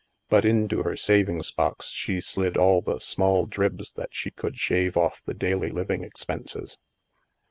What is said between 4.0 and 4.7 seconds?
she could